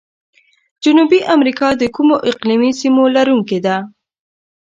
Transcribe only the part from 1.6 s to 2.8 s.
د کومو اقلیمي